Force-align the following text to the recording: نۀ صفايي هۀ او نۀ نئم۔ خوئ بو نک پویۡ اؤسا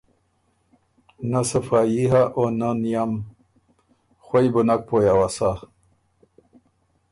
نۀ 1.29 1.41
صفايي 1.51 2.03
هۀ 2.11 2.21
او 2.37 2.43
نۀ 2.59 2.69
نئم۔ 2.81 3.11
خوئ 4.25 4.47
بو 4.53 4.61
نک 4.67 4.81
پویۡ 4.87 5.07
اؤسا 5.15 5.51